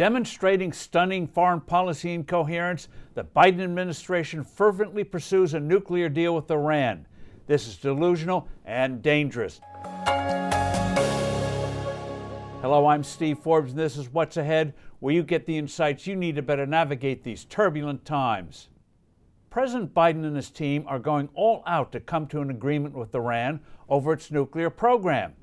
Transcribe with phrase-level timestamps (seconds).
[0.00, 7.06] Demonstrating stunning foreign policy incoherence, the Biden administration fervently pursues a nuclear deal with Iran.
[7.46, 9.60] This is delusional and dangerous.
[12.62, 16.16] Hello, I'm Steve Forbes, and this is What's Ahead, where you get the insights you
[16.16, 18.70] need to better navigate these turbulent times.
[19.50, 23.14] President Biden and his team are going all out to come to an agreement with
[23.14, 25.34] Iran over its nuclear program.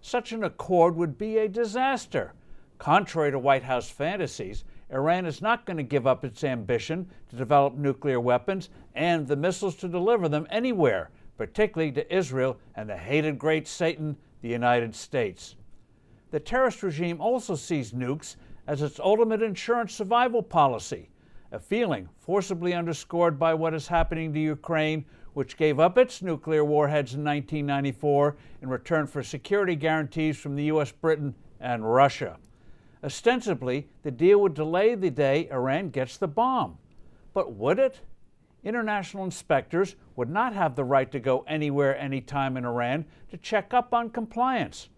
[0.00, 2.32] Such an accord would be a disaster.
[2.78, 7.36] Contrary to White House fantasies, Iran is not going to give up its ambition to
[7.36, 12.96] develop nuclear weapons and the missiles to deliver them anywhere, particularly to Israel and the
[12.96, 15.56] hated great Satan, the United States.
[16.30, 21.08] The terrorist regime also sees nukes as its ultimate insurance survival policy,
[21.52, 26.64] a feeling forcibly underscored by what is happening to Ukraine, which gave up its nuclear
[26.64, 32.36] warheads in 1994 in return for security guarantees from the U.S., Britain, and Russia.
[33.04, 36.78] Ostensibly, the deal would delay the day Iran gets the bomb.
[37.34, 38.00] But would it?
[38.64, 43.72] International inspectors would not have the right to go anywhere, anytime in Iran to check
[43.72, 44.88] up on compliance.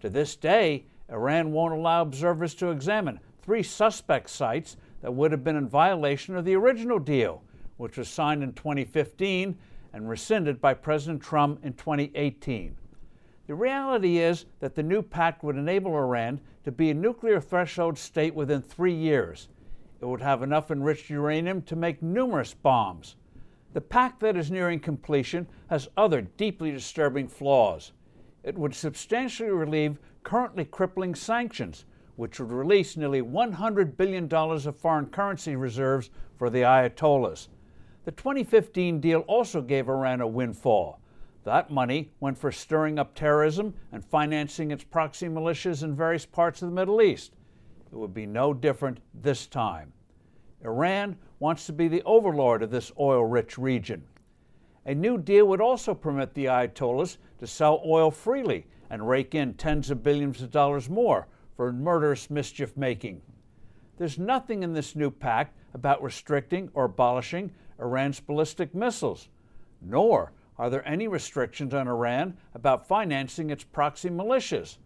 [0.00, 5.44] To this day, Iran won't allow observers to examine three suspect sites that would have
[5.44, 7.42] been in violation of the original deal,
[7.76, 9.56] which was signed in 2015
[9.92, 12.76] and rescinded by President Trump in 2018.
[13.46, 17.98] The reality is that the new pact would enable Iran to be a nuclear threshold
[17.98, 19.48] state within three years.
[20.00, 23.16] It would have enough enriched uranium to make numerous bombs.
[23.72, 27.92] The pact that is nearing completion has other deeply disturbing flaws
[28.44, 31.86] it would substantially relieve currently crippling sanctions,
[32.16, 37.48] which would release nearly $100 billion of foreign currency reserves for the Ayatollahs.
[38.04, 41.00] The 2015 deal also gave Iran a windfall.
[41.44, 46.62] That money went for stirring up terrorism and financing its proxy militias in various parts
[46.62, 47.34] of the Middle East.
[47.92, 49.92] It would be no different this time.
[50.64, 54.02] Iran wants to be the overlord of this oil rich region.
[54.86, 59.54] A new deal would also permit the Ayatollahs to sell oil freely and rake in
[59.54, 63.20] tens of billions of dollars more for murderous mischief making.
[63.98, 69.28] There's nothing in this new pact about restricting or abolishing Iran's ballistic missiles,
[69.80, 74.78] nor are there any restrictions on Iran about financing its proxy militias.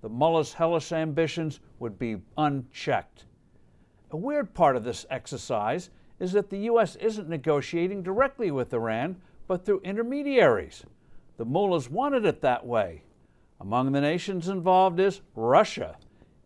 [0.00, 3.26] The mullah's hellish ambitions would be unchecked.
[4.10, 6.96] A weird part of this exercise is that the U.S.
[6.96, 9.16] isn't negotiating directly with Iran,
[9.46, 10.84] but through intermediaries.
[11.36, 13.02] The mullahs wanted it that way.
[13.60, 15.96] Among the nations involved is Russia.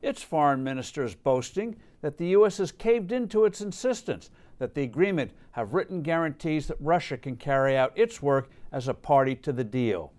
[0.03, 2.59] Its foreign minister is boasting that the U.S.
[2.59, 7.76] has caved into its insistence that the agreement have written guarantees that Russia can carry
[7.76, 10.12] out its work as a party to the deal.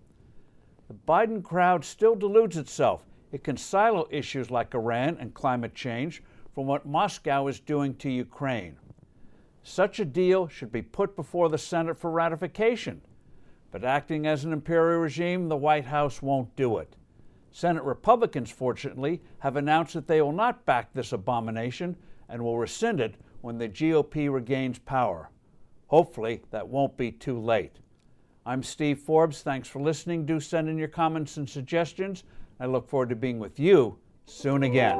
[0.87, 6.23] The Biden crowd still deludes itself it can silo issues like Iran and climate change
[6.55, 8.77] from what Moscow is doing to Ukraine.
[9.63, 13.01] Such a deal should be put before the Senate for ratification.
[13.69, 16.95] But acting as an imperial regime, the White House won't do it.
[17.51, 21.97] Senate Republicans, fortunately, have announced that they will not back this abomination
[22.29, 25.29] and will rescind it when the GOP regains power.
[25.87, 27.79] Hopefully, that won't be too late.
[28.45, 29.41] I'm Steve Forbes.
[29.41, 30.25] Thanks for listening.
[30.25, 32.23] Do send in your comments and suggestions.
[32.59, 34.99] I look forward to being with you soon again.